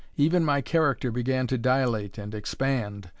[0.17, 3.07] Even my character began to dilate and expand.